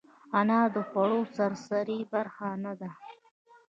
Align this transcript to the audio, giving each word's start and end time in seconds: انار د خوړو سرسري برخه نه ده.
انار 0.39 0.67
د 0.75 0.77
خوړو 0.89 1.19
سرسري 1.35 1.99
برخه 2.13 2.49
نه 2.63 2.73
ده. 2.79 2.89